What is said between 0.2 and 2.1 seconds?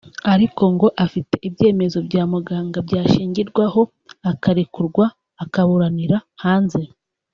ariko ngo afite ibyemezo